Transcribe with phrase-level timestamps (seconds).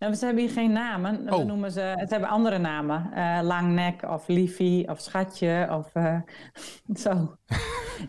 [0.00, 1.24] Nou, ze hebben hier geen namen.
[1.24, 1.44] We Oh.
[1.44, 3.10] noemen ze, het hebben andere namen.
[3.14, 6.16] Eh, langnek of liefie of schatje of eh,
[7.04, 7.36] zo.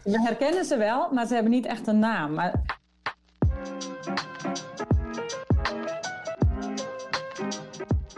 [0.04, 2.34] We herkennen ze wel, maar ze hebben niet echt een naam.
[2.34, 2.62] Maar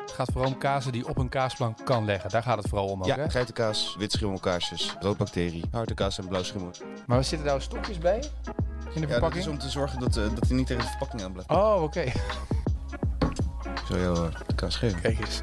[0.02, 2.30] Het gaat vooral om kazen die op een kaasplank kan leggen.
[2.30, 3.30] Daar gaat het vooral om ook, Ja, hè?
[3.30, 6.72] geitenkaas, wit schimmelkaarsjes, roodbacterie, harde en blauw schimmel.
[7.08, 8.16] Maar zitten daar stokjes bij?
[8.16, 9.44] In de Ja, dat verpakking?
[9.44, 11.50] is om te zorgen dat, eh, dat hij niet tegen de verpakking aan blijft.
[11.52, 12.04] Oh, oké.
[13.94, 14.94] Eh, de.
[15.02, 15.42] Kijk eens.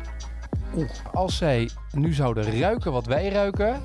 [0.77, 3.83] Oeh, als zij nu zouden ruiken wat wij ruiken.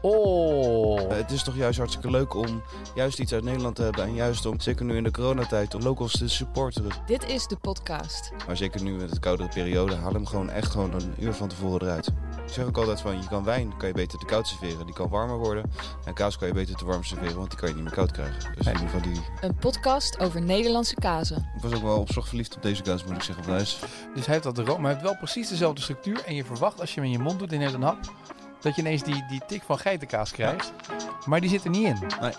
[0.00, 1.00] Oh.
[1.00, 2.62] Eh, het is toch juist hartstikke leuk om
[2.94, 4.04] juist iets uit Nederland te hebben.
[4.04, 6.90] En juist om, zeker nu in de coronatijd, om locals te supporteren.
[7.06, 8.32] Dit is de podcast.
[8.46, 11.48] Maar zeker nu met de koudere periode, haal hem gewoon echt gewoon een uur van
[11.48, 12.12] tevoren eruit.
[12.46, 14.94] Ik zeg ook altijd van, je kan wijn kan je beter te koud serveren, die
[14.94, 15.70] kan warmer worden.
[16.04, 18.10] En kaas kan je beter te warm serveren, want die kan je niet meer koud
[18.12, 18.54] krijgen.
[18.54, 19.20] Dus in ieder geval die...
[19.40, 21.50] Een podcast over Nederlandse kazen.
[21.56, 23.46] Ik was ook wel op zich verliefd op deze kaas, moet ik zeggen.
[23.46, 23.78] Dus
[24.14, 26.24] hij heeft dat room, maar hij heeft wel precies dezelfde structuur.
[26.24, 27.98] En je verwacht als je hem in je mond doet en je neemt een hap,
[28.60, 30.72] dat je ineens die, die tik van geitenkaas krijgt.
[31.26, 31.98] Maar die zit er niet in.
[32.20, 32.32] Nee.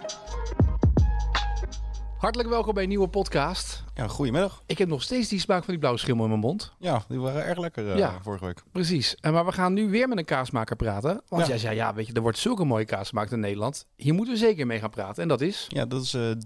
[2.26, 3.84] Hartelijk welkom bij een nieuwe podcast.
[3.96, 4.64] Ja, goedemiddag.
[4.66, 6.72] Ik heb nog steeds die smaak van die blauwe schimmel in mijn mond.
[6.80, 8.20] Ja, die waren erg lekker eh, Ja.
[8.22, 8.64] vorige week.
[8.72, 9.16] Precies.
[9.16, 11.22] En maar we gaan nu weer met een kaasmaker praten.
[11.28, 11.48] Want Ja.
[11.48, 13.86] jij zei, ja, weet je, er wordt zulke mooie kaas gemaakt in Nederland.
[13.96, 15.22] Hier moeten we zeker mee gaan praten.
[15.24, 15.66] En dat is...
[15.68, 16.38] Ja, dat is eh eh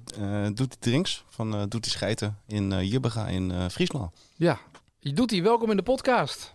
[0.54, 4.12] Doet die Drinks van eh Doet die Scheiten in eh Jubbega in eh, Friesland.
[4.36, 4.58] Ja,
[5.00, 6.54] je doet die welkom in de podcast.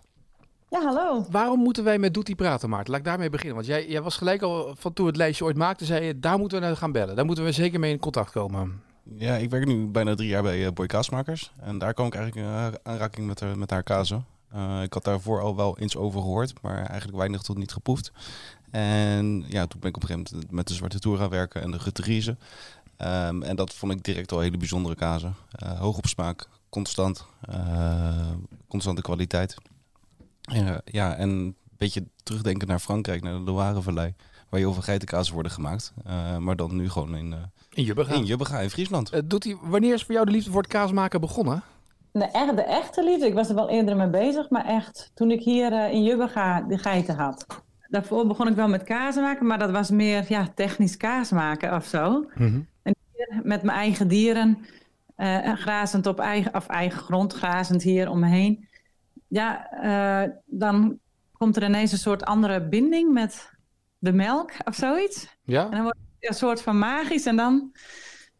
[0.69, 1.25] ja, hallo.
[1.29, 2.89] Waarom moeten wij met Doetie praten, Maarten?
[2.91, 3.55] Laat ik daarmee beginnen.
[3.55, 6.19] Want jij, jij was gelijk al van toen we het lijstje ooit maakten, zei je,
[6.19, 7.15] daar moeten we naar gaan bellen.
[7.15, 8.81] Daar moeten we zeker mee in contact komen.
[9.13, 11.51] Ja, ik werk nu bijna drie jaar bij eh, Boy Kaasmakers.
[11.59, 14.25] En daar kwam ik eigenlijk in eh, aanraking met, haar- met haar kazen.
[14.51, 18.11] Eh, ik had daarvoor al wel eens over gehoord, maar eigenlijk weinig tot niet geproefd.
[18.71, 21.61] En ja, toen ben ik op een gegeven moment met de Zwarte Tour gaan werken
[21.61, 22.37] en de Guterize.
[22.97, 25.35] Ehm, en dat vond ik direct al hele bijzondere kazen.
[25.51, 28.29] Eh, hoog op smaak, constant, eh,
[28.67, 29.55] constante kwaliteit.
[30.85, 34.13] Ja, en een beetje terugdenken naar Frankrijk, naar de Loire-vallei.
[34.49, 35.93] Waar heel veel geitenkazen worden gemaakt.
[36.05, 37.39] Eh, maar dan nu gewoon in, eh
[37.75, 38.13] In Jubbega.
[38.13, 39.09] in Jubbega in Friesland.
[39.09, 41.63] Eh, Doetie, wanneer is voor jou de liefde voor het kaasmaken begonnen?
[42.11, 45.31] De, echt, de echte liefde, ik was er wel eerder mee bezig, maar echt toen
[45.31, 47.63] ik hier eh, in Jubbega de geiten had.
[47.89, 51.75] Daarvoor begon ik wel met kaas maken, maar dat was meer ja, technisch kaas maken
[51.75, 52.25] of zo.
[52.35, 54.57] En hier met mijn eigen dieren,
[55.15, 58.67] eh, grazend op eigen, of eigen grond, grazend hier om me heen.
[59.27, 60.99] Ja, eh, dan
[61.31, 63.51] komt er ineens een soort andere binding met
[63.97, 65.37] de melk of zoiets.
[65.43, 65.63] Ja?
[65.65, 67.25] En dan wordt het een soort van magisch.
[67.25, 67.71] En dan,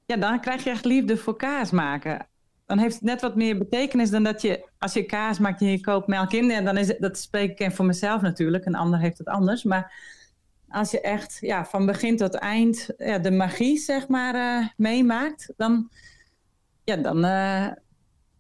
[0.06, 2.28] ja, dan krijg je echt liefde voor kaas maken.
[2.66, 5.68] Dan heeft het net wat meer betekenis dan dat je, als je kaas maakt en
[5.68, 6.52] je koopt melk in.
[6.52, 8.66] En dan is het, dat spreek ik voor mezelf natuurlijk.
[8.66, 9.64] Een ander heeft het anders.
[9.64, 9.94] Maar
[10.70, 15.54] als je echt ja, van begin tot eind ja, de magie, zeg maar, eh, meemaakt.
[15.58, 15.90] Dan,
[16.84, 17.68] ja, dan, eh,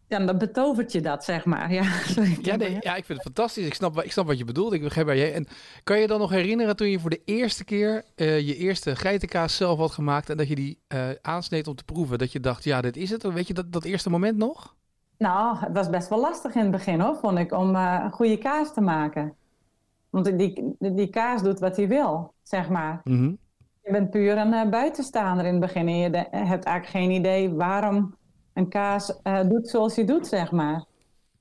[0.08, 1.74] ja, dan betovert je dat, zeg maar.
[1.74, 1.84] Ja,
[2.42, 3.66] Ja, nee, ja, ik vind het fantastisch.
[3.66, 4.74] Ik snap, ik snap wat je bedoelt.
[4.74, 5.32] Ik begrijp waar je.
[5.32, 5.48] En
[5.84, 9.56] kan je dan nog herinneren toen je voor de eerste keer eh, je eerste geitenkaas
[9.56, 12.18] zelf had gemaakt en dat je die eh, aansneed om te proeven?
[12.18, 13.24] Dat je dacht, ja, dit is het.
[13.24, 14.76] Weet je dat, dat eerste moment nog?
[15.18, 18.12] Nou, het was best wel lastig in het begin hoor, vond ik, om eh, een
[18.12, 19.36] goede kaas te maken.
[20.10, 23.02] Want die, die, kaas doet wat hij wil, zeg maar.
[23.84, 28.16] Je bent puur een buitenstaander in het begin en je hebt eigenlijk geen idee waarom
[28.56, 30.86] een kaas eh, doet zoals hij doet, zeg maar.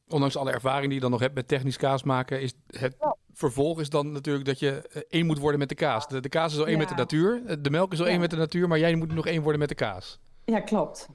[0.08, 2.96] Ondanks alle ervaring die je dan nog hebt met technisch kaas maken, is het
[3.32, 6.08] vervolg is dan natuurlijk dat je eh, één moet worden met de kaas.
[6.08, 6.78] De, de kaas is al één Ja.
[6.78, 9.14] met de natuur, eh, de melk is al één met de natuur, maar jij moet
[9.14, 10.20] nog één worden met de kaas.
[10.44, 11.08] Ja, klopt.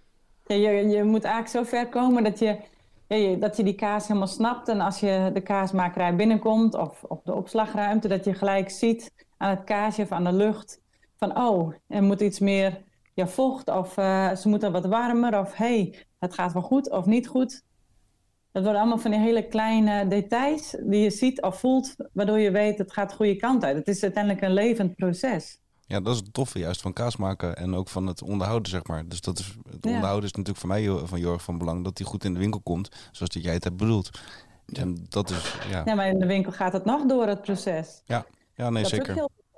[0.45, 2.57] Ja, je, je moet eigenlijk zo ver komen dat je,
[3.07, 4.67] ja, je, dat je die kaas helemaal snapt.
[4.67, 9.49] En als je de kaasmakerij binnenkomt of op de opslagruimte, dat je gelijk ziet aan
[9.49, 10.81] het kaasje of aan de lucht
[11.17, 12.81] van oh, er moet iets meer
[13.19, 17.05] ja, vocht of eh, ze moeten wat warmer of hey, het gaat wel goed of
[17.05, 17.61] niet goed.
[18.51, 22.51] Dat worden allemaal van die hele kleine details die je ziet of voelt, waardoor je
[22.51, 23.77] weet het gaat de goede kant uit.
[23.77, 25.59] Het is uiteindelijk een levend proces.
[25.85, 28.87] Ja, dat is het toffe juist van kaas maken en ook van het onderhouden, zeg
[28.87, 29.07] maar.
[29.07, 29.91] Dus dat is, het Ja.
[29.91, 32.39] onderhouden is natuurlijk voor mij heel, van erg van belang dat die goed in de
[32.39, 34.09] winkel komt, zoals dat jij het hebt bedoeld.
[34.73, 38.01] En dat is, ja, Ja, maar in de winkel gaat het nog door het proces.
[38.05, 39.09] ja, ja nee, dat is zeker.
[39.09, 39.48] ook heel bijzonder.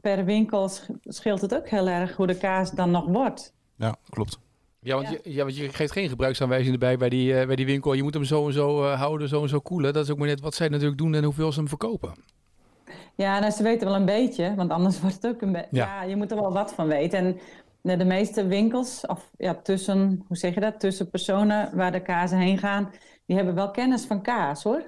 [0.00, 3.54] Per winkel sch- scheelt het ook heel erg hoe de kaas dan nog wordt.
[3.76, 4.38] Ja, klopt.
[4.80, 5.18] Ja, want, Ja.
[5.22, 7.92] Je, ja, want je geeft geen gebruiksaanwijzing erbij bij die, eh, bij die winkel.
[7.92, 9.92] Je moet hem zo en zo eh, houden, zo en zo koelen.
[9.92, 12.14] Dat is ook maar net wat zij natuurlijk doen en hoeveel ze hem verkopen.
[13.16, 15.68] Ja, nou, ze weten wel een beetje, want anders wordt het ook een beetje...
[15.70, 15.86] Ja.
[15.86, 16.02] Ja.
[16.02, 17.18] je moet er wel wat van weten.
[17.18, 17.38] En
[17.82, 22.02] de, de meeste winkels, of ja, tussen, hoe zeg je dat, tussen personen waar de
[22.02, 22.90] kazen heen gaan,
[23.26, 24.82] die hebben wel kennis van kaas, hoor.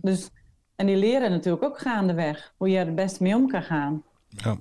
[0.00, 0.30] Dus,
[0.78, 4.02] en die leren natuurlijk ook gaandeweg hoe je er het best mee om kan gaan.
[4.28, 4.56] Ja.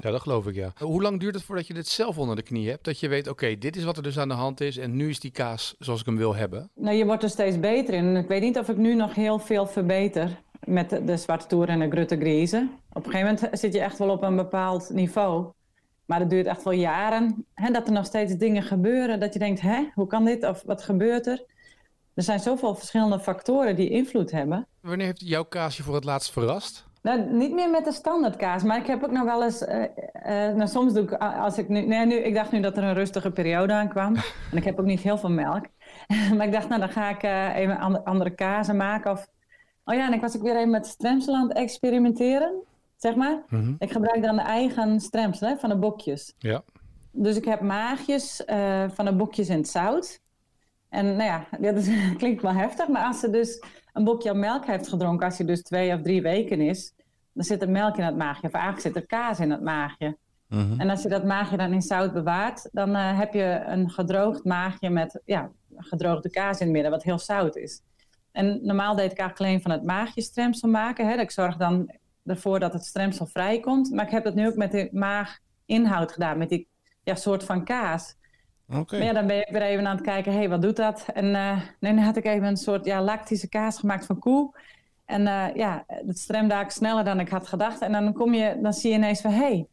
[0.00, 0.72] Ja, dat geloof ik, ja.
[0.78, 2.84] Hoe lang duurt het voordat je dit zelf onder de knie hebt?
[2.84, 5.08] Dat je weet, oké, dit is wat er dus aan de hand is en nu
[5.08, 6.70] is die kaas zoals ik hem wil hebben.
[6.74, 8.16] Nou, je wordt er steeds beter in.
[8.16, 11.68] Ik weet niet of ik nu nog heel veel verbeter met de, de Zwarte Tour
[11.68, 12.68] en de Grutte Grieze.
[12.92, 15.46] Op een gegeven moment zit je echt wel op een bepaald niveau.
[16.06, 17.46] Maar het duurt echt wel jaren.
[17.54, 19.20] Hè, dat er nog steeds dingen gebeuren.
[19.20, 20.44] Dat je denkt, hè, hoe kan dit?
[20.44, 21.44] Of wat gebeurt er?
[22.14, 24.66] Er zijn zoveel verschillende factoren die invloed hebben.
[24.88, 26.86] Wanneer heeft jouw kaas je voor het laatst verrast?
[27.02, 29.62] Nou, niet meer met de standaardkaas, maar ik heb ook nog wel eens.
[29.62, 29.86] Uh, uh,
[30.54, 32.14] nou, soms doe ik als ik nu, nee, nu.
[32.14, 34.14] Ik dacht nu dat er een rustige periode aankwam.
[34.50, 35.66] en ik heb ook niet heel veel melk.
[36.36, 39.10] maar ik dacht, nou, dan ga ik uh, even andere, andere kazen maken.
[39.10, 39.26] Of,
[39.84, 42.62] oh ja, en ik was ook weer even met stremsel aan het experimenteren,
[42.96, 43.42] zeg maar.
[43.48, 43.76] Mm -hmm.
[43.78, 46.34] Ik gebruik dan de eigen stremsel hè, van de bokjes.
[46.38, 46.62] Ja.
[47.10, 48.42] Dus ik heb maagjes
[48.88, 50.20] van de bokjes in het zout.
[50.88, 51.88] En nou ja, dat is,
[52.18, 53.62] klinkt wel heftig, maar als ze dus
[53.92, 56.94] een bokje melk heeft gedronken, als hij dus twee of drie weken is,
[57.32, 58.46] dan zit er melk in het maagje.
[58.46, 60.16] Of eigenlijk zit er kaas in het maagje.
[60.48, 60.80] -hmm.
[60.80, 64.44] En als je dat maagje dan in zout bewaart, dan uh, heb je een gedroogd
[64.44, 67.82] maagje met ja, gedroogde kaas in het midden, wat heel zout is.
[68.32, 71.08] En normaal deed ik eigenlijk alleen van het maagje stremsel maken.
[71.08, 71.20] Hè.
[71.20, 71.90] Ik zorg dan
[72.24, 73.90] ervoor dat het stremsel vrijkomt.
[73.90, 76.68] Maar ik heb dat nu ook met de maaginhoud gedaan, met die
[77.02, 78.16] ja, soort van kaas.
[78.68, 81.06] Maar ja, dan ben ik weer even aan het kijken, hé, hey, wat doet dat?
[81.14, 84.54] En uh, nee, dan had ik even een soort ja, lactische kaas gemaakt van koe.
[85.04, 87.80] En uh, ja, het stremde eigenlijk sneller dan ik had gedacht.
[87.80, 89.66] En dan, kom je, dan zie je ineens van, hé, hey,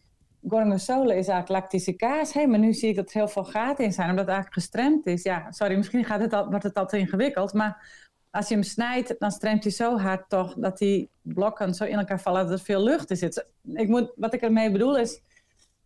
[0.47, 2.33] gorgonzola is eigenlijk lactische kaas.
[2.33, 4.63] Hey, maar nu zie ik dat er heel veel gaten in zijn, omdat het eigenlijk
[4.63, 5.23] gestremd is.
[5.23, 8.63] Ja, sorry, misschien gaat het al, wordt het al te ingewikkeld, maar als je hem
[8.63, 12.59] snijdt, dan stremt hij zo hard toch dat die blokken zo in elkaar vallen dat
[12.59, 13.47] er veel lucht in zit.
[13.73, 15.21] Ik moet, wat ik ermee bedoel is,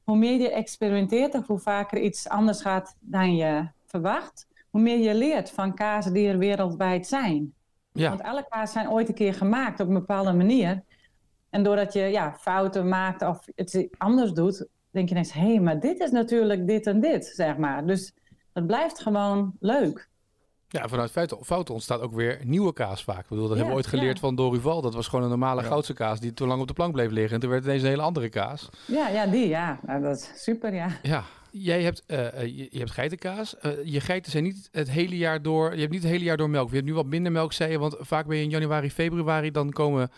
[0.09, 4.97] hoe meer je experimenteert of hoe vaker iets anders gaat dan je verwacht, hoe meer
[4.97, 7.53] je leert van kazen die er wereldwijd zijn.
[7.91, 8.09] Ja.
[8.09, 10.83] Want alle kazen zijn ooit een keer gemaakt op een bepaalde manier.
[11.49, 15.59] En doordat je ja, fouten maakt of het anders doet, denk je ineens, hé, hey,
[15.59, 17.85] maar dit is natuurlijk dit en dit, zeg maar.
[17.85, 18.13] Dus
[18.53, 20.08] het blijft gewoon leuk.
[20.71, 21.11] Ja, vanuit
[21.41, 23.19] fouten ontstaat ook weer nieuwe kaas vaak.
[23.19, 24.19] Ik bedoel, dat ja, hebben we ooit geleerd ja.
[24.19, 24.81] van Dorival.
[24.81, 25.67] Dat was gewoon een normale ja.
[25.67, 27.33] goudse kaas die te lang op de plank bleef liggen.
[27.33, 28.69] En toen werd het ineens een hele andere kaas.
[28.85, 29.79] Ja, ja die, ja.
[29.85, 30.87] Nou, dat is super, ja.
[31.01, 33.55] Ja, jij hebt, uh, je, je, hebt geitenkaas.
[33.61, 35.73] Uh, je geiten zijn niet het hele jaar door...
[35.73, 36.69] Je hebt niet het hele jaar door melk.
[36.69, 37.79] Je hebt nu wat minder melk, zei je.
[37.79, 40.11] Want vaak ben je in januari, februari, dan komen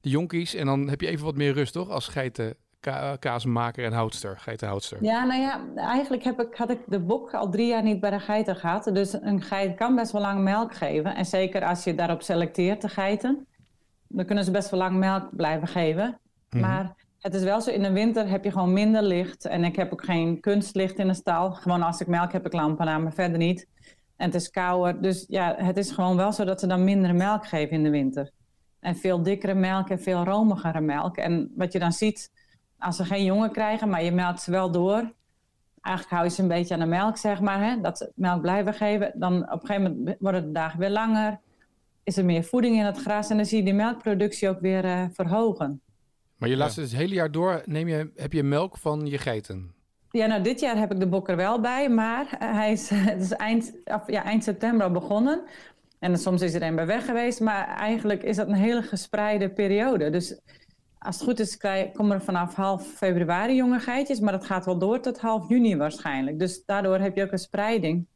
[0.00, 0.54] de jonkies.
[0.54, 1.90] En dan heb je even wat meer rust, toch?
[1.90, 4.98] Als geiten ka kaasmaker en houdster, geitenhoudster.
[5.00, 8.10] Ja, nou ja, eigenlijk heb ik, had ik de bok al drie jaar niet bij
[8.10, 8.90] de geiten gehad.
[8.92, 11.14] Dus een geit kan best wel lang melk geven.
[11.14, 13.46] En zeker als je daarop selecteert, de geiten,
[14.08, 16.20] dan kunnen ze best wel lang melk blijven geven.
[16.48, 16.60] -hmm.
[16.60, 19.44] Maar het is wel zo, in de winter heb je gewoon minder licht.
[19.44, 21.52] En ik heb ook geen kunstlicht in de stal.
[21.52, 23.66] Gewoon als ik melk heb ik lampen aan, maar verder niet.
[24.16, 25.02] En het is kouder.
[25.02, 27.90] Dus ja, het is gewoon wel zo dat ze dan minder melk geven in de
[27.90, 28.30] winter.
[28.80, 31.16] En veel dikkere melk en veel romigere melk.
[31.16, 32.30] En wat je dan ziet
[32.84, 35.12] als ze geen jongen krijgen, maar je melkt ze wel door.
[35.80, 37.62] Eigenlijk hou je ze een beetje aan de melk, zeg maar.
[37.62, 37.80] Hè?
[37.80, 39.12] Dat ze melk blijven geven.
[39.14, 41.40] Dan op een gegeven moment worden de dagen weer langer.
[42.02, 43.30] Is er meer voeding in het gras.
[43.30, 45.80] En dan zie je die melkproductie ook weer uh, verhogen.
[46.36, 46.86] Maar je laat ze ja.
[46.86, 47.62] het hele jaar door.
[47.64, 49.74] Neem je, heb je melk van je geiten?
[50.10, 51.88] Ja, nou dit jaar heb ik de bok er wel bij.
[51.88, 55.42] Maar hij is, het is eind, of, ja, eind september al begonnen.
[55.98, 57.40] En soms is er een bij weg geweest.
[57.40, 60.10] Maar eigenlijk is dat een hele gespreide periode.
[60.10, 60.40] Dus
[61.04, 61.56] als het goed is,
[61.92, 65.76] komen er vanaf half februari jonge geitjes, maar dat gaat wel door tot half juni
[65.76, 66.38] waarschijnlijk.
[66.38, 68.06] Dus daardoor heb je ook een spreiding.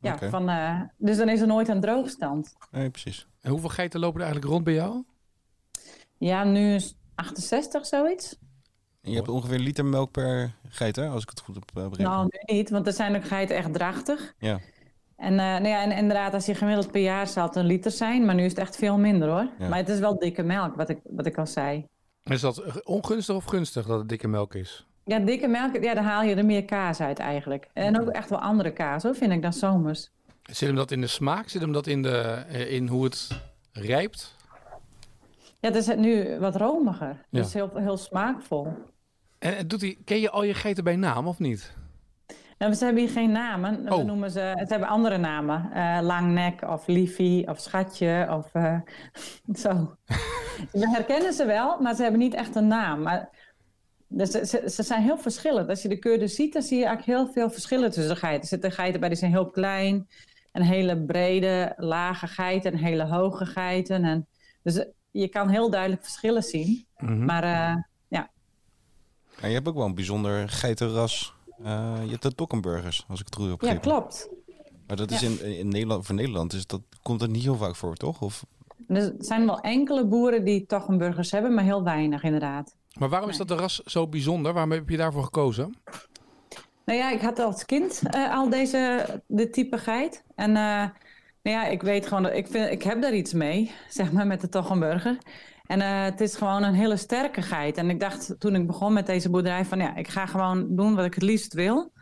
[0.00, 0.28] Ja, okay.
[0.28, 2.56] van, uh, dus dan is er nooit een droogstand.
[2.70, 3.26] Nee, precies.
[3.40, 5.04] En hoeveel geiten lopen er eigenlijk rond bij jou?
[6.16, 8.38] Ja, nu is 68 zoiets.
[9.02, 11.08] En je hebt ongeveer een liter melk per geit, hè?
[11.08, 12.12] als ik het goed heb uh, begrepen.
[12.12, 14.34] Nou, nu niet, want er zijn ook geiten echt drachtig.
[14.38, 14.60] Ja.
[15.16, 17.90] En, uh, nou ja, en inderdaad, als je gemiddeld per jaar zal het een liter
[17.90, 19.48] zijn, maar nu is het echt veel minder hoor.
[19.58, 19.68] Ja.
[19.68, 21.86] Maar het is wel dikke melk, wat ik, wat ik al zei.
[22.28, 24.86] Is dat ongunstig of gunstig dat het dikke melk is?
[25.04, 27.68] Ja, dikke melk, ja, daar haal je er meer kaas uit eigenlijk.
[27.72, 30.10] En ook echt wel andere kaas, hoor, vind ik dan zomers.
[30.42, 31.48] Zit hem dat in de smaak?
[31.48, 33.28] Zit hem dat in, de, in hoe het
[33.72, 34.36] rijpt?
[35.60, 37.24] Ja, het is nu wat romiger.
[37.30, 37.40] Ja.
[37.40, 38.72] Dus heel, heel smaakvol.
[39.38, 41.76] En doet die, ken je al je geiten bij naam of niet?
[42.58, 43.92] Nou, ze hebben hier geen namen.
[43.92, 43.98] Oh.
[43.98, 45.70] We noemen ze, het hebben andere namen.
[45.74, 48.80] Uh, langnek of liefie of schatje of uh,
[49.62, 49.94] zo.
[50.72, 53.02] We herkennen ze wel, maar ze hebben niet echt een naam.
[53.02, 53.28] Maar,
[54.08, 55.68] dus ze, ze, ze, zijn heel verschillend.
[55.68, 58.42] Als je de keurde ziet, dan zie je eigenlijk heel veel verschillen tussen de geiten.
[58.42, 60.08] Er zitten geiten bij die zijn heel klein.
[60.52, 64.04] En hele brede, lage geiten en hele hoge geiten.
[64.04, 64.26] En,
[64.62, 66.86] dus je kan heel duidelijk verschillen zien.
[66.96, 67.12] Mhm.
[67.12, 67.26] Mm -hmm.
[67.26, 68.30] Maar uh, ja.
[69.40, 71.34] En je hebt ook wel een bijzonder geitenras.
[71.60, 74.28] Uh, je hebt de Dokkenburgers, als ik het goed heb Ja, klopt.
[74.86, 75.28] Maar dat is ja.
[75.28, 78.22] in, in Nederland, voor Nederland is dat, komt dat niet heel vaak voor, toch?
[78.22, 78.44] Of...
[78.86, 82.76] Er zijn wel enkele boeren die toch een burgers hebben, maar heel weinig inderdaad.
[82.98, 84.52] Maar waarom is dat ras zo bijzonder?
[84.52, 85.74] Waarom heb je daarvoor gekozen?
[86.84, 90.24] Nou ja, ik had als kind uh, al deze de type geit.
[90.34, 90.84] En uh,
[91.42, 94.26] nou ja, ik weet gewoon dat ik, vind, ik heb daar iets mee, zeg maar,
[94.26, 95.18] met de Toggenburger.
[95.66, 97.76] En uh, het is gewoon een hele sterke geit.
[97.76, 100.94] En ik dacht toen ik begon met deze boerderij van ja, ik ga gewoon doen
[100.94, 101.92] wat ik het liefst wil.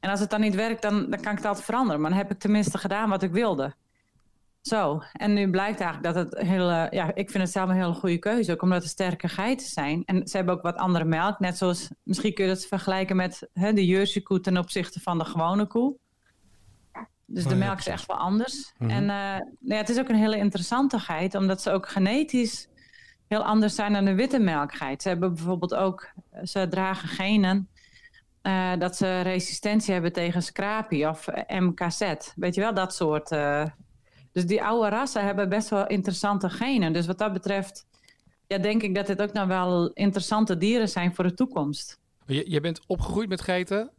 [0.00, 2.00] En als het dan niet werkt, dan, dan kan ik het altijd veranderen.
[2.00, 3.74] Maar dan heb ik tenminste gedaan wat ik wilde.
[4.66, 7.94] Zo, en nu blijkt eigenlijk dat het hele, ja, ik vind het zelf een hele
[7.94, 10.02] goede keuze, ook omdat het sterke geiten zijn.
[10.04, 13.48] En ze hebben ook wat andere melk, net zoals, misschien kun je dat vergelijken met
[13.52, 15.96] hè, de Jersey koe ten opzichte van de gewone koe.
[17.26, 18.72] Dus de Oh ja, melk is echt wel anders.
[18.78, 18.90] Mhm.
[18.90, 22.68] En uh, nou ja, het is ook een hele interessante geit, omdat ze ook genetisch
[23.28, 25.02] heel anders zijn dan de witte melkgeit.
[25.02, 27.68] Ze hebben bijvoorbeeld ook, ze dragen genen
[28.42, 32.14] uh, dat ze resistentie hebben tegen scrapie of MKZ.
[32.36, 33.30] Weet je wel, dat soort.
[33.30, 33.64] Uh,
[34.36, 36.92] dus die oude rassen hebben best wel interessante genen.
[36.92, 37.86] Dus wat dat betreft,
[38.46, 42.00] ja, denk ik dat dit ook nou wel interessante dieren zijn voor de toekomst.
[42.26, 43.90] Je, je bent opgegroeid met geiten.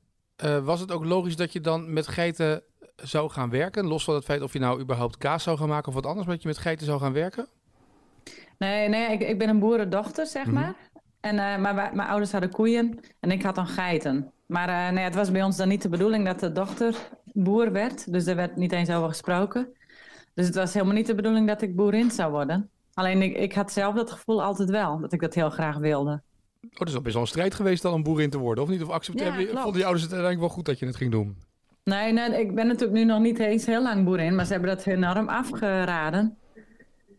[0.44, 2.62] Uh, was het ook logisch dat je dan met geiten
[2.96, 3.86] zou gaan werken?
[3.86, 6.26] Los van het feit of je nou überhaupt kaas zou gaan maken of wat anders,
[6.26, 7.48] maar dat je met geiten zou gaan werken?
[8.58, 10.62] Nee, nee ik, ik ben een boerendochter, zeg mm -hmm.
[10.62, 10.76] maar.
[11.20, 14.32] En, uh, maar mijn ouders hadden koeien en ik had dan geiten.
[14.46, 17.72] Maar uh, nee, het was bij ons dan niet de bedoeling dat de dochter boer
[17.72, 18.12] werd.
[18.12, 19.77] Dus er werd niet eens over gesproken.
[20.38, 22.70] Dus het was helemaal niet de bedoeling dat ik boerin zou worden.
[22.94, 26.22] Alleen ik, ik had zelf dat gevoel altijd wel, dat ik dat heel graag wilde.
[26.64, 28.70] Oh, dat is al best wel een strijd geweest dan om boerin te worden, of
[28.70, 28.84] niet?
[28.84, 31.38] Of accepteer ja, vonden je ouders het uiteindelijk wel goed dat je het ging doen?
[31.84, 34.70] Nee, nee, ik ben natuurlijk nu nog niet eens heel lang boerin, maar ze hebben
[34.70, 36.38] dat enorm afgeraden.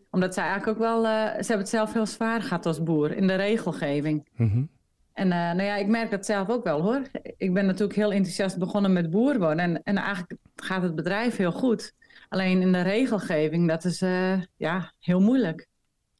[0.09, 3.15] Omdat zij eigenlijk ook wel, uh, ze hebben het zelf heel zwaar gehad als boer
[3.15, 4.29] in de regelgeving.
[4.35, 4.69] Mm -hmm.
[5.13, 7.01] En uh, nou ja, ik merk dat zelf ook wel hoor.
[7.37, 11.35] Ik ben natuurlijk heel enthousiast begonnen met boer worden en, en eigenlijk gaat het bedrijf
[11.35, 11.93] heel goed.
[12.29, 15.67] Alleen in de regelgeving, dat is uh, ja, heel moeilijk.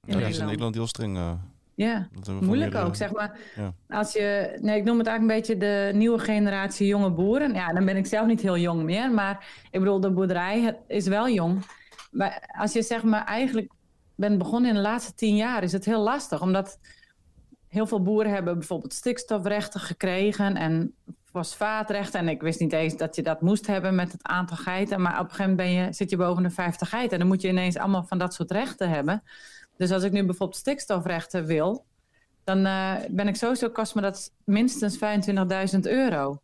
[0.05, 1.17] In ja, dat is in Nederland heel streng.
[1.17, 1.31] Uh,
[1.75, 2.07] ja,
[2.41, 3.39] moeilijk ook, zeg maar.
[3.55, 3.73] Ja.
[3.87, 7.53] Als je, nee, ik noem het eigenlijk een beetje de nieuwe generatie jonge boeren.
[7.53, 11.07] Ja, dan ben ik zelf niet heel jong meer, maar ik bedoel, de boerderij is
[11.07, 11.65] wel jong.
[12.11, 13.71] Maar als je zeg maar eigenlijk
[14.15, 16.79] bent begonnen in de laatste tien jaar, is het heel lastig, omdat
[17.67, 20.93] heel veel boeren hebben bijvoorbeeld stikstofrechten gekregen en
[21.31, 22.19] fosfaatrechten.
[22.19, 25.01] En ik wist niet eens dat je dat moest hebben met het aantal geiten.
[25.01, 27.11] Maar op een gegeven moment ben je, zit je boven de 50 geiten.
[27.11, 29.23] En dan moet je ineens allemaal van dat soort rechten hebben.
[29.77, 31.85] Dus als ik nu bijvoorbeeld stikstofrechten wil,
[32.43, 34.97] dan uh, ben ik sowieso kost me dat minstens
[35.73, 36.41] 25.000 euro.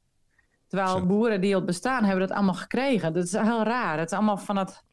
[0.68, 1.06] Terwijl Zo.
[1.06, 3.13] boeren die op bestaan hebben dat allemaal gekregen.
[3.13, 4.00] Dat is heel raar.
[4.00, 4.84] Het is allemaal van dat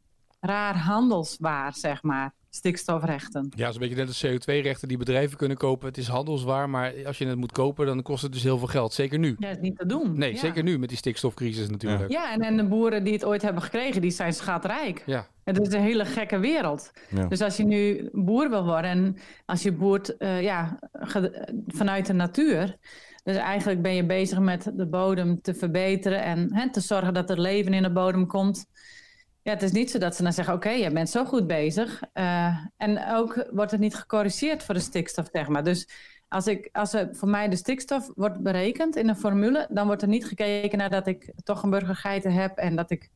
[0.40, 3.47] raar handelswaar, zeg maar stikstofrechten.
[3.50, 5.88] Ja, dat is een beetje net de CO2-rechten die bedrijven kunnen kopen.
[5.88, 8.66] Het is handelswaar, maar als je het moet kopen, dan kost het dus heel veel
[8.66, 8.92] geld.
[8.92, 9.37] Zeker nu.
[9.38, 10.18] Ja, dat is niet te doen.
[10.18, 10.38] Nee, ja.
[10.38, 12.11] zeker nu met die stikstofcrisis natuurlijk.
[12.11, 15.02] Ja, ja en, en de boeren die het ooit hebben gekregen, die zijn schatrijk.
[15.06, 15.26] Ja.
[15.44, 16.90] Het is een hele gekke wereld.
[17.11, 17.26] Ja.
[17.26, 19.16] Dus als je nu boer wil worden en
[19.47, 20.78] als je boert uh, ja,
[21.66, 22.76] vanuit de natuur...
[23.25, 27.30] Dus eigenlijk ben je bezig met de bodem te verbeteren en hè, te zorgen dat
[27.30, 28.66] er leven in de bodem komt...
[29.42, 31.46] Ja, het is niet zo dat ze dan zeggen: Oké, okay, je bent zo goed
[31.46, 32.02] bezig.
[32.14, 35.64] Uh, en ook wordt het niet gecorrigeerd voor de stikstof, zeg maar.
[35.64, 35.88] Dus
[36.28, 40.02] als, ik, als er voor mij de stikstof wordt berekend in een formule, dan wordt
[40.02, 43.11] er niet gekeken naar dat ik toch een burgergeiten heb en dat ik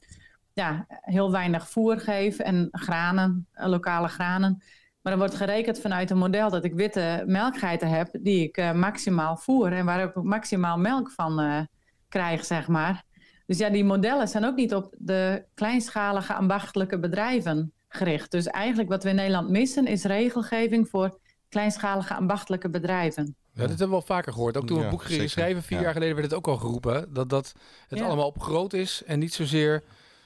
[0.53, 4.63] ja, heel weinig voer geef en granen, lokale granen.
[5.03, 8.73] Maar er wordt gerekend vanuit een model dat ik witte melkgeiten heb die ik uh,
[8.73, 11.67] maximaal voer en waar ik maximaal melk van
[12.09, 13.06] krijg, zeg maar.
[13.47, 18.31] Dus ja, die modellen zijn ook niet op de kleinschalige ambachtelijke bedrijven gericht.
[18.31, 23.37] Dus eigenlijk wat we in Nederland missen is regelgeving voor kleinschalige ambachtelijke bedrijven.
[23.53, 24.57] Ja, dit hebben we al vaker gehoord.
[24.57, 25.85] Ook toen we Ja, het boek gingen schrijven, vier Ja.
[25.85, 27.15] jaar geleden, werd het ook al geroepen.
[27.15, 27.53] Dat, dat
[27.89, 28.05] het Ja.
[28.05, 29.83] allemaal op groot is en niet zozeer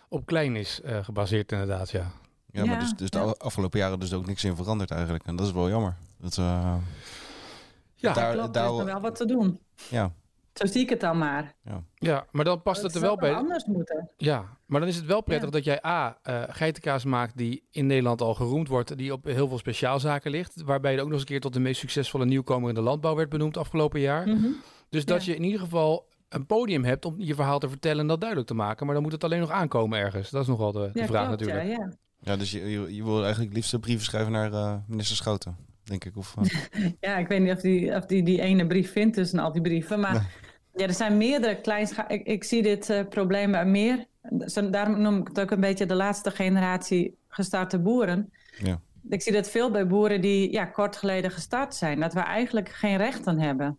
[0.09, 2.11] op klein is eh, gebaseerd inderdaad, ja.
[2.53, 5.27] Ja, maar dus, dus de afgelopen jaren dus ook niks in veranderd eigenlijk.
[5.27, 5.97] En dat is wel jammer.
[6.19, 6.75] Dat, eh,
[7.95, 9.61] Ja, Daar- Klopt, daar- er is wel wat te doen.
[9.91, 10.13] ja,
[10.61, 11.55] Zo zie ik het dan maar.
[11.95, 13.35] ja, maar dan past het er wel zou bij.
[13.35, 14.11] anders moeten.
[14.17, 15.55] Ja, maar dan is het wel prettig Ja.
[15.55, 19.49] dat jij A, eh geitenkaas maakt die in Nederland al geroemd wordt, die op heel
[19.49, 20.63] veel speciaalzaken ligt.
[20.63, 23.15] Waarbij je ook nog eens een keer tot de meest succesvolle nieuwkomer in de landbouw
[23.15, 24.27] werd benoemd afgelopen jaar.
[24.29, 24.47] Mhm.
[24.89, 25.33] Dus dat Ja.
[25.33, 28.49] je in ieder geval een podium hebt om je verhaal te vertellen en dat duidelijk
[28.49, 28.85] te maken.
[28.85, 30.31] Maar dan moet het alleen nog aankomen ergens.
[30.31, 31.69] Dat is nogal de, de Ja, vraag klopt, natuurlijk.
[31.69, 31.93] Ja, ja.
[32.21, 35.57] ja dus je, je, je wil eigenlijk liefst een brieven schrijven naar eh, minister Schouten,
[35.83, 36.17] denk ik.
[36.17, 39.39] Of, eh, ja, ik weet niet of die, of die die ene brief vindt tussen
[39.39, 40.01] al die brieven.
[40.01, 40.49] Maar.
[40.77, 42.09] Ja, er zijn meerdere kleinscha...
[42.09, 44.05] Ik, ik zie dit eh, probleem bij meer.
[44.47, 48.33] Zo- Daarom noem ik het ook een beetje de laatste generatie gestarte boeren.
[48.59, 48.81] ja.
[49.09, 52.01] Ik zie dat veel bij boeren die ja, kort geleden gestart zijn.
[52.01, 53.79] Dat we eigenlijk geen rechten hebben.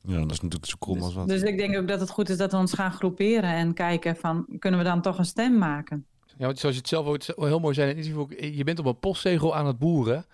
[0.00, 1.28] ja, dat is natuurlijk zo krom als wat.
[1.28, 4.16] Dus ik denk ook dat het goed is dat we ons gaan groeperen en kijken
[4.16, 6.06] van kunnen we dan toch een stem maken.
[6.36, 8.78] Ja, want zoals je het zelf ook heel mooi zei in het interview, je bent
[8.78, 10.24] op een postzegel aan het boeren.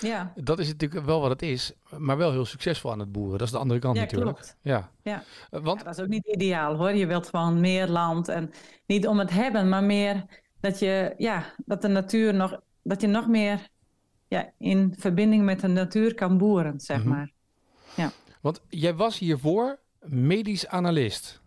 [0.00, 3.38] Ja, Dat is natuurlijk wel wat het is, maar wel heel succesvol aan het boeren.
[3.38, 4.30] Dat is de andere kant ja natuurlijk.
[4.36, 4.56] klopt.
[4.62, 4.90] Ja.
[5.02, 5.22] Ja.
[5.50, 6.90] Eh, Want Ja, dat is ook niet ideaal hoor.
[6.92, 8.50] Je wilt gewoon meer land en
[8.86, 10.24] niet om het hebben, maar meer
[10.60, 13.68] dat je, ja, dat de natuur nog, dat je nog meer
[14.28, 17.08] ja, in verbinding met de natuur kan boeren, zeg Mhm.
[17.08, 17.32] maar.
[18.40, 21.40] Want jij was hiervoor medisch analist.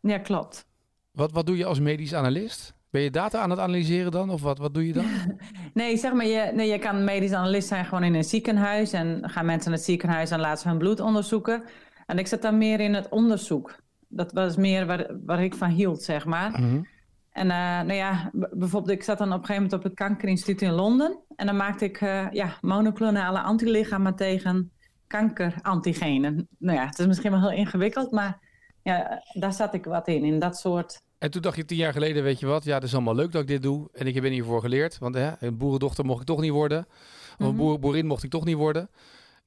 [0.00, 0.66] Ja, klopt.
[1.10, 2.74] Wat, wat doe je als medisch analist?
[2.90, 4.30] Ben je data aan het analyseren dan?
[4.30, 5.04] Of wat, wat doe je dan?
[5.74, 9.20] Nee, zeg maar, je, nee, je kan medisch analist zijn gewoon in een ziekenhuis en
[9.22, 11.62] gaan mensen naar het ziekenhuis en laten ze hun bloed onderzoeken.
[12.06, 13.76] En ik zit dan meer in het onderzoek.
[14.08, 16.50] Dat was meer waar, waar ik van hield, zeg maar.
[16.50, 16.82] Mhm.
[17.30, 20.62] En eh, nou ja, bijvoorbeeld, ik zat dan op een gegeven moment op het Kankerinstituut
[20.62, 21.18] in Londen.
[21.36, 24.72] En dan maakte ik eh, ja, monoclonale antilichamen tegen
[25.06, 26.48] kankerantigenen.
[26.58, 28.38] Nou ja, het is misschien wel heel ingewikkeld, maar
[28.82, 31.02] ja, daar zat ik wat in, in dat soort...
[31.20, 33.32] En toen dacht je tien jaar geleden, weet je wat, ja, het is allemaal leuk
[33.32, 33.88] dat ik dit doe.
[33.92, 36.86] En ik ben hiervoor geleerd, want hè, een boerendochter mocht ik toch niet worden.
[36.88, 37.56] Of een Mhm.
[37.56, 38.90] boer, boerin mocht ik toch niet worden.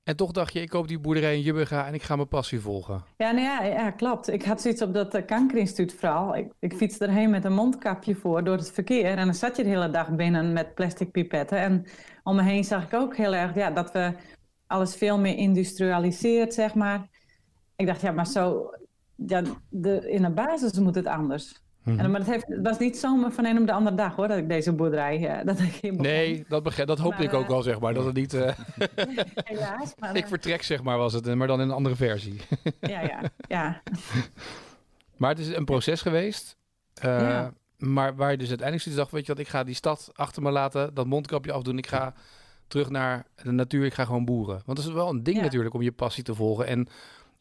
[0.03, 2.59] En toch dacht je, ik koop die boerderij in Jubbega en ik ga mijn passie
[2.59, 3.03] volgen.
[3.17, 4.29] Ja, nou ja, ja, klopt.
[4.29, 6.35] Ik had zoiets op dat uh, Kankerinstituut vooral.
[6.35, 9.05] Ik, ik fietste erheen met een mondkapje voor door het verkeer.
[9.17, 11.57] En dan zat je de hele dag binnen met plastic pipetten.
[11.57, 11.85] En
[12.23, 14.13] om me heen zag ik ook heel erg ja, dat we
[14.67, 17.09] alles veel meer industrialiseert, zeg maar.
[17.75, 18.69] Ik dacht, ja, maar zo...
[19.15, 21.62] Ja, de, in de basis moet het anders.
[21.83, 21.99] Mhm.
[21.99, 24.27] En, maar het, heeft, het was niet zomaar van een op de andere dag, hoor,
[24.27, 25.27] dat ik deze boerderij...
[25.27, 25.93] eh, dat ik hier.
[25.93, 27.93] Nee, dat, begrijp, dat hoopte Maar, ik ook wel, zeg maar.
[27.93, 28.53] Dat het niet, eh,
[29.49, 30.15] Helaas, maar...
[30.15, 31.35] ik vertrek, zeg maar, was het.
[31.35, 32.41] Maar dan in een andere versie.
[32.79, 33.81] ja, ja, ja.
[35.17, 36.57] Maar het is een proces geweest.
[36.93, 37.53] eh, Ja.
[37.77, 40.41] Maar waar je dus uiteindelijk zoiets dacht, weet je wat, ik ga die stad achter
[40.41, 41.77] me laten, dat mondkapje afdoen.
[41.77, 42.13] Ik ga
[42.67, 44.61] terug naar de natuur, ik ga gewoon boeren.
[44.65, 45.43] Want het is wel een ding Ja.
[45.43, 46.87] natuurlijk om je passie te volgen en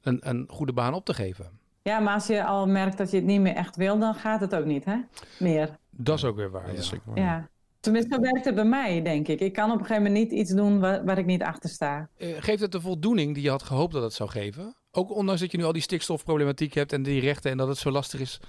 [0.02, 1.61] een, een goede baan op te geven.
[1.82, 4.40] Ja, maar als je al merkt dat je het niet meer echt wil, dan gaat
[4.40, 4.96] het ook niet, hè?
[5.38, 5.78] Meer.
[5.90, 6.66] Dat is ook weer waar.
[6.66, 6.90] Ja, dat is ja.
[6.90, 7.18] zeker waar.
[7.24, 7.48] Ja.
[7.80, 9.40] Tenminste, zo werkt het bij mij, denk ik.
[9.40, 12.08] Ik kan op een gegeven moment niet iets doen waar, waar ik niet achter sta.
[12.16, 14.74] Eh, Geeft het de voldoening die je had gehoopt dat het zou geven?
[14.90, 17.78] Ook ondanks dat je nu al die stikstofproblematiek hebt en die rechten en dat het
[17.78, 18.40] zo lastig is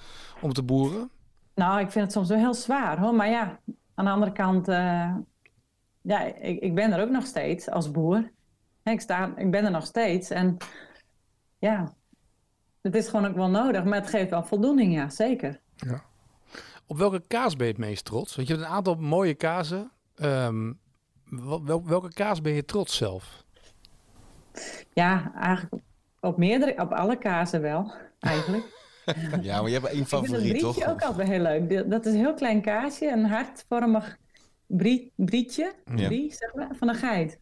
[0.41, 1.09] om te boeren?
[1.55, 3.13] Nou, ik vind het soms wel heel zwaar, hoor.
[3.15, 3.59] Maar ja,
[3.95, 4.67] aan de andere kant...
[4.67, 5.15] eh,
[6.01, 8.31] ja, ik, ik ben er ook nog steeds als boer.
[8.83, 10.29] Hè, Ik, sta, ik ben er nog steeds.
[10.29, 10.58] En
[11.60, 11.93] ja,
[12.84, 13.84] het is gewoon ook wel nodig.
[13.84, 15.60] Maar het geeft wel voldoening, ja, zeker.
[16.88, 18.36] Op welke kaas ben je het meest trots?
[18.36, 19.91] Want je hebt een aantal mooie kazen.
[20.15, 20.74] Ehm,
[21.30, 23.43] wel- wel- welke kaas ben je trots zelf?
[24.93, 25.84] Ja, eigenlijk
[26.19, 28.82] op meerdere, op alle kazen wel, eigenlijk.
[29.41, 30.89] Ja, maar je hebt één Ik vind het favoriet, brietje toch?
[30.89, 31.89] ook altijd heel leuk.
[31.91, 34.17] Dat is een heel klein kaasje, een hartvormig
[34.67, 36.08] brie, brietje, Ja.
[36.08, 37.39] brie, zeg maar, van een geit.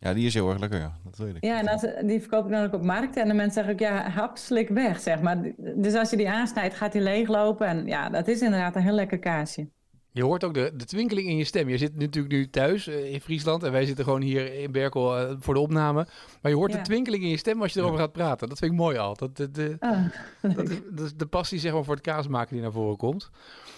[0.00, 0.92] Ja, die is heel erg lekker, ja.
[1.04, 1.44] Dat weet ik.
[1.44, 3.22] Ja, en als, die verkoop ik dan ook op markten.
[3.22, 5.52] En de mensen zeggen ook, ja, hap, slik weg, zeg maar.
[5.56, 7.66] Dus als je die aansnijdt, gaat die leeglopen.
[7.66, 9.68] En ja, dat is inderdaad een heel lekker kaasje.
[10.12, 11.68] Je hoort ook de, de twinkeling in je stem.
[11.68, 15.18] Je zit natuurlijk nu thuis eh, in Friesland en wij zitten gewoon hier in Berkel
[15.18, 16.06] eh, voor de opname.
[16.42, 16.76] Maar je hoort Ja.
[16.78, 18.48] de twinkeling in je stem als je erover gaat praten.
[18.48, 19.16] Dat vind ik mooi al.
[19.16, 20.04] Dat, de, de, Oh,
[20.54, 23.30] dat, dat is de passie zeg maar, voor het kaasmaken die naar voren komt.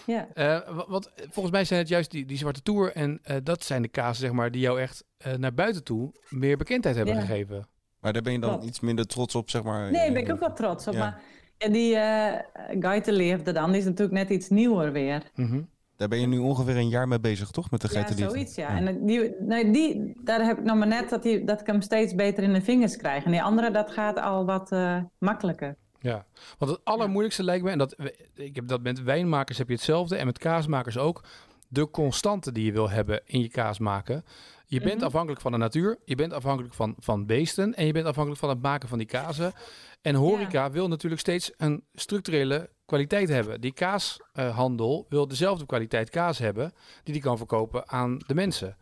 [0.05, 0.27] ja.
[0.33, 3.63] Eh, wa- want volgens mij zijn het juist die, die zwarte tour en eh, dat
[3.63, 7.15] zijn de kazen zeg maar, die jou echt eh, naar buiten toe meer bekendheid hebben
[7.15, 7.21] Ja.
[7.21, 7.67] gegeven.
[7.99, 8.65] Maar daar ben je dan Klopt.
[8.65, 9.81] iets minder trots op, zeg maar.
[9.83, 10.93] Nee, daar eh, ben ik ook wel trots op.
[10.93, 10.99] Ja.
[10.99, 11.21] Maar
[11.57, 15.23] ja, die uh, Gaite leefde dan, die is natuurlijk net iets nieuwer weer.
[15.35, 15.61] Mhm.
[16.01, 17.71] Daar ben je nu ongeveer een jaar mee bezig, toch?
[17.71, 18.31] Met de Ja, geitenliefde?
[18.31, 18.67] zoiets, ja.
[18.67, 21.81] En die, nee, die, daar heb ik nog maar net dat, die, dat ik hem
[21.81, 23.23] steeds beter in de vingers krijg.
[23.23, 25.75] En die andere, dat gaat al wat eh, makkelijker.
[25.99, 26.25] Ja,
[26.57, 27.95] want het allermoeilijkste lijkt me, en dat,
[28.35, 31.23] ik heb dat met wijnmakers heb je hetzelfde en met kaasmakers ook,
[31.67, 34.23] de constante die je wil hebben in je kaas maken.
[34.71, 35.05] Je bent Mhm.
[35.05, 38.49] afhankelijk van de natuur, je bent afhankelijk van, van beesten en je bent afhankelijk van
[38.49, 39.53] het maken van die kazen.
[40.01, 43.61] En horeca wil natuurlijk steeds een structurele kwaliteit hebben.
[43.61, 48.77] Die kaashandel wil dezelfde kwaliteit kaas hebben die die kan verkopen aan de mensen.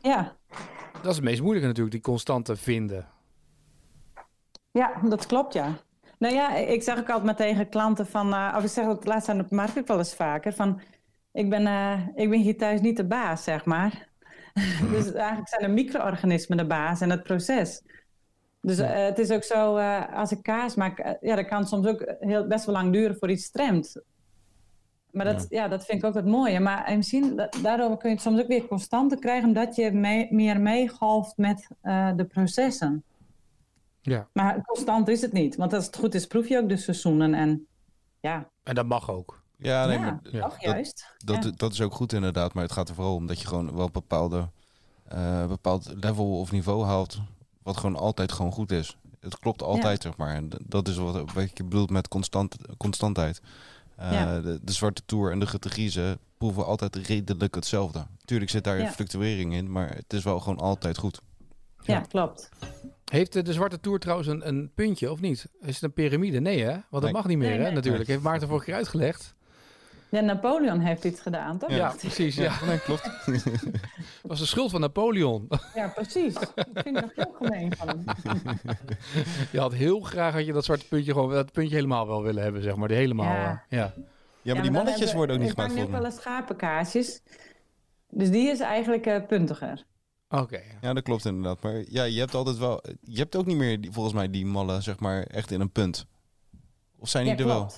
[0.00, 0.36] Ja,
[0.92, 3.08] Dat is het meest moeilijke natuurlijk, die constante vinden.
[4.70, 5.78] ja dat klopt, ja.
[6.18, 8.32] Nou ja, ik zeg ook altijd maar tegen klanten van...
[8.34, 10.52] eh, of ik zeg het laatst aan de markt wel eens vaker...
[10.52, 10.80] van
[11.32, 14.10] ik ben, eh, ik ben hier thuis niet de baas, zeg maar.
[14.92, 17.82] dus eigenlijk zijn de micro-organismen de baas en het proces.
[18.60, 20.98] Dus eh, het is ook zo, eh, als ik kaas maak...
[20.98, 24.00] eh, ja, dat kan soms ook heel, best wel lang duren voor iets stremt.
[25.10, 25.68] Maar dat, ja.
[25.68, 26.60] dat vind ik ook het mooie.
[26.60, 29.48] Maar en misschien, da- daardoor kun je het soms ook weer constanter krijgen...
[29.48, 31.68] omdat je mee- meer meegolft met
[32.16, 33.04] de processen.
[34.00, 35.56] Ja, Maar constant is het niet.
[35.56, 37.34] Want als het goed is, proef je ook de seizoenen.
[37.34, 37.66] En
[38.20, 39.41] ja, en dat mag ook.
[39.62, 40.40] Ja, nee, ja, maar Ja.
[40.48, 41.06] toch juist.
[41.24, 41.50] dat, Ja.
[41.56, 42.54] dat is ook goed inderdaad.
[42.54, 44.48] Maar het gaat er vooral om dat je gewoon wel een bepaalde,
[45.04, 47.20] eh, bepaald level of niveau haalt.
[47.62, 48.96] Wat gewoon altijd gewoon goed is.
[49.20, 50.34] Het klopt altijd, zeg maar.
[50.34, 53.40] En dat is wat, wat je bedoelt met constant, constantheid.
[53.96, 54.40] Eh, Ja.
[54.40, 58.06] de, de Zwarte Tour en de Guttegiezen proeven altijd redelijk hetzelfde.
[58.24, 58.90] Tuurlijk zit daar Ja.
[58.90, 61.20] fluctuering in, maar het is wel gewoon altijd goed.
[61.82, 62.48] Ja, klopt.
[63.04, 65.46] Heeft de, de Zwarte Tour trouwens een, een puntje of niet?
[65.60, 66.40] Is het een piramide?
[66.40, 66.70] Nee hè?
[66.70, 67.12] Want dat Nee.
[67.12, 67.72] mag niet meer Nee, hè, nee.
[67.72, 68.06] natuurlijk.
[68.06, 69.34] Heeft Maarten vorige keer uitgelegd.
[70.12, 71.70] Ja, Napoleon heeft iets gedaan, toch?
[71.70, 72.34] Ja, precies.
[72.34, 72.64] Ja.
[72.66, 73.10] nee, klopt.
[74.22, 75.48] was de schuld van Napoleon.
[75.74, 76.34] Ja, precies.
[76.34, 78.04] Dat vind ik nog heel gemeen van hem.
[79.52, 82.42] Je had heel graag had je dat zwarte puntje gewoon dat puntje helemaal wel willen
[82.42, 82.88] hebben, zeg maar.
[82.88, 83.24] Die helemaal.
[83.34, 83.64] Ja.
[83.68, 83.92] eh, ja.
[84.42, 86.10] Ja, maar die mannetjes hebben- worden ook niet Ik maak gemaakt nu ook voor wel
[86.12, 87.22] eens schapenkaarsjes.
[88.08, 89.84] Dus die is eigenlijk eh, puntiger.
[90.28, 90.60] Oké.
[90.80, 91.62] Ja, dat klopt inderdaad.
[91.62, 92.82] Maar ja, je hebt altijd wel...
[93.00, 95.70] Je hebt ook niet meer, die- volgens mij, die mallen, zeg maar, echt in een
[95.72, 96.06] punt.
[96.98, 97.70] Of zijn die Ja, er wel?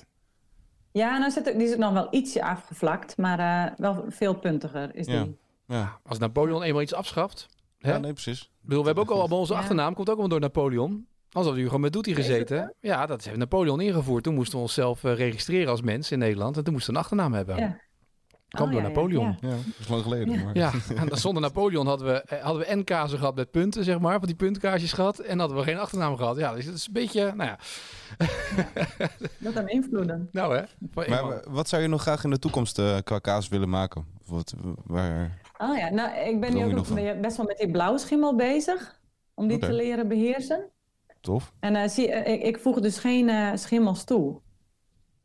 [0.98, 4.94] Ja, nou zit, er- die zit nog wel ietsje afgevlakt, maar eh, wel veel puntiger
[4.94, 5.22] is Ja.
[5.22, 5.38] die.
[5.66, 6.00] Ja.
[6.06, 7.48] Als Napoleon eenmaal iets afschaft.
[7.78, 7.90] Hè?
[7.92, 8.40] ja, nee, precies.
[8.42, 9.58] Ik bedoel, we hebben ook al bij onze Ja.
[9.58, 10.90] achternaam, komt ook allemaal door Napoleon.
[10.90, 12.74] Anders hadden we gewoon met Doetie het gezeten.
[12.80, 14.24] Ja, dat heeft Napoleon ingevoerd.
[14.24, 16.56] Toen moesten we onszelf eh, registreren als mens in Nederland.
[16.56, 17.56] En toen moesten we een achternaam hebben.
[17.56, 17.80] Ja.
[18.54, 19.36] Kwam Oh, door ja, ja, Napoleon.
[19.40, 19.48] ja.
[19.48, 20.34] Ja, dat is lang geleden.
[20.34, 20.44] Ja.
[20.44, 20.56] Maar...
[20.56, 23.84] Ja, en dan zonder Napoleon hadden we, eh, hadden we en kazen gehad met punten,
[23.84, 24.18] zeg maar.
[24.18, 25.18] Van die puntkaarsjes gehad.
[25.18, 26.36] En hadden we geen achternaam gehad.
[26.36, 27.58] Ja, dus het is een beetje, nou ja.
[29.38, 30.28] Dat hem invloeden.
[30.32, 30.62] Nou hè.
[31.08, 34.04] Maar wat zou je nog graag in de toekomst eh, qua kaas willen maken?
[34.26, 35.38] Wat, waar...
[35.58, 37.04] Oh ja, nou, ik ben nu ook nog van?
[37.04, 39.00] nog best wel met die blauwschimmel bezig.
[39.34, 40.64] Om die te leren beheersen.
[41.20, 41.52] Tof.
[41.60, 44.40] En eh, zie, ik, ik voeg dus geen schimmels toe.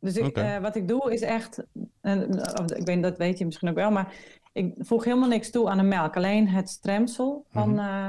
[0.00, 1.64] Dus ik, eh, wat ik doe is echt,
[2.00, 2.20] eh,
[2.60, 4.14] of ik weet, dat weet je misschien ook wel, maar
[4.52, 6.16] ik voeg helemaal niks toe aan de melk.
[6.16, 8.08] Alleen het stremsel van eh,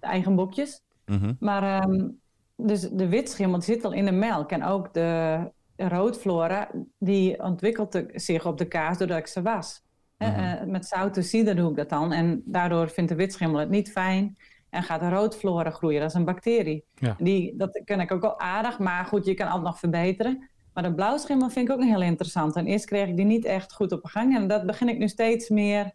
[0.00, 0.82] de eigen bokjes.
[1.06, 1.32] Mhm.
[1.38, 2.08] Maar ehm,
[2.56, 4.50] dus de witschimmel zit al in de melk.
[4.50, 5.38] En ook de
[5.76, 9.82] roodflora, die ontwikkelt zich op de kaas doordat ik ze was.
[10.18, 10.30] Mhm.
[10.30, 12.12] eh, met zoute cider doe ik dat dan.
[12.12, 14.36] En daardoor vindt de witschimmel het niet fijn.
[14.70, 16.00] En gaat de roodflora groeien.
[16.00, 16.84] Dat is een bacterie.
[16.94, 17.16] Ja.
[17.18, 18.78] Die, dat ken ik ook wel aardig.
[18.78, 20.49] Maar goed, je kan altijd nog verbeteren.
[20.74, 22.56] Maar de blauwschimmel vind ik ook heel interessant.
[22.56, 24.36] En eerst kreeg ik die niet echt goed op gang.
[24.36, 25.92] En dat begin ik nu steeds meer...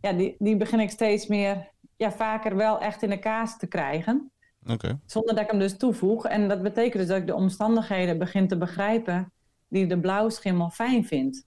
[0.00, 1.72] Ja, die, die begin ik steeds meer...
[1.96, 4.30] Ja, vaker wel echt in de kaas te krijgen.
[4.66, 5.00] Oké.
[5.06, 6.26] Zonder dat ik hem dus toevoeg.
[6.26, 9.32] En dat betekent dus dat ik de omstandigheden begin te begrijpen
[9.68, 11.46] die de blauwschimmel fijn vindt.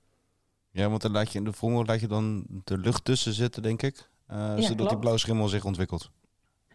[0.71, 3.61] Ja, want dan laat je in de vrommel laat je dan de lucht tussen zitten,
[3.61, 4.09] denk ik.
[4.27, 4.99] eh, zodat die klopt.
[4.99, 6.11] blauwe schimmel zich ontwikkelt.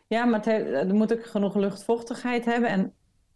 [0.06, 0.46] Ja, maar het
[0.88, 2.92] er moet ook genoeg luchtvochtigheid hebben en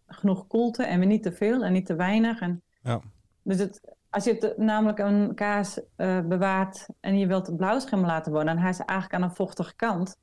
[0.07, 2.41] genoeg koelte en weer niet te veel en niet te weinig.
[2.41, 3.01] En Ja.
[3.43, 8.33] Dus het, als je het, namelijk een kaas eh, bewaart en je wilt blauwschimmel laten
[8.33, 10.17] worden en hij is eigenlijk aan een vochtige kant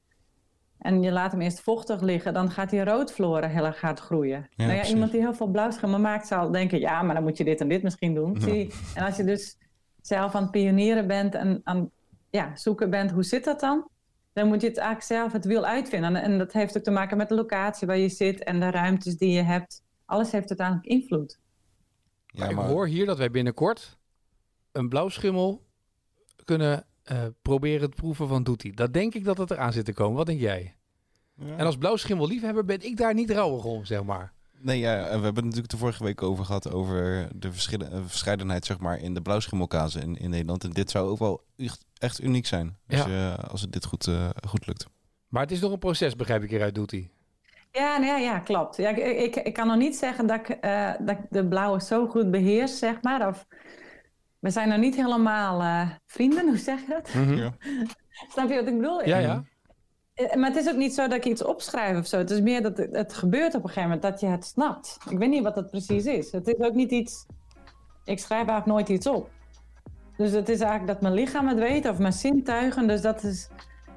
[0.84, 4.50] en je laat hem eerst vochtig liggen, dan gaat die roodflora heel erg hard groeien.
[4.56, 7.44] nou ja, iemand die heel veel blauwschimmel maakt zal denken, ja, maar dan moet je
[7.44, 8.34] dit en dit misschien doen.
[8.34, 8.40] Ja.
[8.40, 8.92] Zie je?
[8.96, 9.58] En als je dus
[10.02, 11.90] zelf aan het pionieren bent en aan
[12.30, 13.88] ja, zoeken bent, hoe zit dat dan?
[14.34, 16.16] Dan moet je het eigenlijk zelf het wiel uitvinden.
[16.16, 18.72] En, en dat heeft ook te maken met de locatie waar je zit en de
[18.72, 19.84] ruimtes die je hebt.
[20.06, 21.40] Alles heeft uiteindelijk invloed.
[22.26, 23.98] Ja, ik maar hoor hier dat wij binnenkort
[24.72, 25.66] een blauwschimmel
[26.44, 28.74] kunnen eh, proberen te proeven van Doetie.
[28.74, 30.18] Dat denk ik dat het eraan zit te komen.
[30.18, 30.76] Wat denk jij?
[31.36, 31.58] Ja.
[31.58, 34.33] En als blauwschimmel liefhebber ben ik daar niet rouwig om, zeg maar.
[34.64, 38.00] Nee, ja, we hebben het natuurlijk de vorige week over gehad over de verschillen, eh,
[38.06, 40.64] verscheidenheid zeg maar, in de blauwschimmelkazen in, in Nederland.
[40.64, 43.08] En dit zou ook wel echt, echt uniek zijn als, Ja.
[43.08, 44.86] je, als het dit goed, eh, goed lukt.
[45.28, 47.12] Maar het is nog een proces, begrijp ik hieruit, Doetie.
[47.72, 48.78] Ja, nou ja, ja klopt.
[48.78, 51.82] Ja, ik, ik, ik kan nog niet zeggen dat ik, eh, dat ik de blauwe
[51.82, 53.28] zo goed beheers, zeg maar.
[53.28, 53.46] Of,
[54.40, 57.10] we zijn nog niet helemaal eh, vrienden, hoe zeg je dat?
[57.38, 57.54] Ja.
[58.34, 59.08] Snap je wat ik bedoel?
[59.08, 59.44] Ja, ja.
[60.14, 62.18] Eh, Maar het is ook niet zo dat ik iets opschrijf of zo.
[62.18, 64.98] Het is meer dat het, het gebeurt op een gegeven moment dat je het snapt.
[65.10, 66.32] Ik weet niet wat het precies is.
[66.32, 67.26] Het is ook niet iets...
[68.06, 69.30] Ik schrijf eigenlijk nooit iets op.
[70.18, 72.88] Dus het is eigenlijk dat mijn lichaam het weet of mijn zintuigen.
[72.88, 73.50] Dus dat is...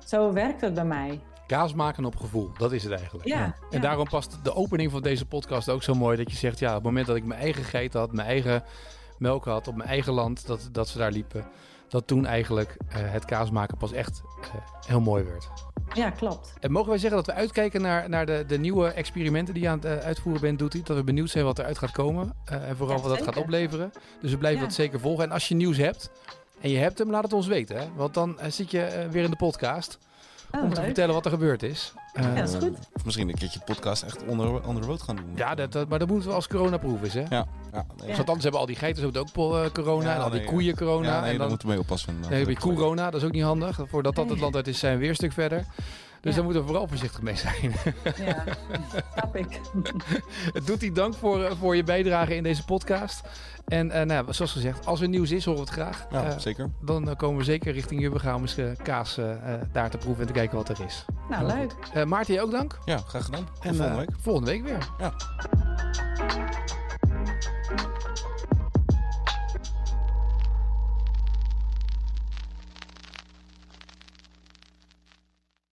[0.04, 1.20] Zo werkt het bij mij.
[1.46, 3.28] Kaas maken op gevoel, dat is het eigenlijk.
[3.28, 3.78] Ja, En ja.
[3.78, 6.16] daarom past de opening van deze podcast ook zo mooi.
[6.16, 8.62] Dat je zegt, ja, op het moment dat ik mijn eigen geit had, mijn eigen
[9.18, 11.46] melk had op mijn eigen land, dat, dat ze daar liepen.
[11.88, 14.48] Dat toen eigenlijk eh, het kaasmaken pas echt eh,
[14.86, 15.48] heel mooi werd.
[15.94, 16.52] Ja, klopt.
[16.60, 19.68] En mogen wij zeggen dat we uitkijken naar, naar de, de nieuwe experimenten die je
[19.68, 20.82] aan het eh, uitvoeren bent, doet hij?
[20.84, 22.32] Dat we benieuwd zijn wat eruit gaat komen.
[22.44, 23.92] eh, en vooral Ja, wat dat gaat opleveren.
[24.20, 24.66] Dus we blijven Ja.
[24.66, 25.24] dat zeker volgen.
[25.24, 26.10] En als je nieuws hebt,
[26.60, 27.76] en je hebt hem, laat het ons weten.
[27.76, 27.84] Hè?
[27.94, 29.98] Want dan eh, zit je weer in de podcast
[30.56, 31.92] Oh, om te vertellen wat er gebeurd is.
[32.12, 32.78] Eh, Ja, dat is goed.
[32.92, 35.32] Of misschien een keertje podcast echt onder, onder rood gaan doen.
[35.34, 37.20] ja, dat, dat- maar dat moeten we als coronaproef is, hè?
[37.20, 38.16] Ja, ja, nee, Ja.
[38.16, 40.08] Want anders hebben al die geiten hebben ook eh, corona.
[40.10, 41.06] Ja, en al die nee, koeien corona.
[41.08, 42.22] Ja, nee, en daar dan, moeten we mee oppassen.
[42.22, 43.80] dan heb je corona, dat is ook niet handig.
[43.88, 45.64] Voordat dat het land uit is, zijn we weer een stuk verder.
[46.26, 46.40] Dus Ja.
[46.40, 47.72] daar moeten we vooral voorzichtig mee zijn.
[48.26, 48.44] Ja,
[49.14, 49.60] snap ik.
[50.56, 53.20] Het doet hij dank voor, eh, voor je bijdrage in deze podcast.
[53.66, 56.06] En eh, nou, ja, zoals gezegd, als er nieuws is, horen we het graag.
[56.10, 56.70] Ja, Eh, zeker.
[56.80, 59.18] dan komen we zeker richting Jubbe om eens eh, kaas
[59.72, 61.04] daar te proeven en te kijken wat er is.
[61.30, 61.74] Nou, leuk.
[61.92, 62.78] Eh, Maarten, jij ook dank.
[62.84, 63.48] Ja, graag gedaan.
[63.60, 64.10] En volgende week.
[64.20, 64.88] volgende week weer.
[64.98, 65.12] Ja.